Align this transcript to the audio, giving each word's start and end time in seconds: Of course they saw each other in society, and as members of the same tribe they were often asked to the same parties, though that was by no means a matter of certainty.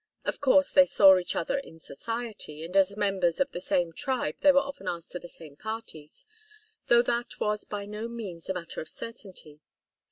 Of 0.25 0.41
course 0.41 0.71
they 0.71 0.85
saw 0.87 1.19
each 1.19 1.35
other 1.35 1.59
in 1.59 1.79
society, 1.79 2.65
and 2.65 2.75
as 2.75 2.97
members 2.97 3.39
of 3.39 3.51
the 3.51 3.61
same 3.61 3.93
tribe 3.93 4.37
they 4.41 4.51
were 4.51 4.59
often 4.59 4.87
asked 4.87 5.11
to 5.11 5.19
the 5.19 5.27
same 5.27 5.55
parties, 5.55 6.25
though 6.87 7.03
that 7.03 7.39
was 7.39 7.65
by 7.65 7.85
no 7.85 8.07
means 8.07 8.49
a 8.49 8.55
matter 8.55 8.81
of 8.81 8.89
certainty. 8.89 9.61